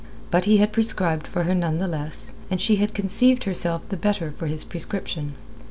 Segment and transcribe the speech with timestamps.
[0.31, 3.97] But he had prescribed for her none the less, and she had conceived herself the
[3.97, 5.35] better for his prescription.